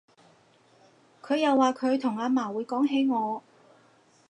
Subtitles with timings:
[1.21, 3.43] 佢又話佢同阿嫲會講起我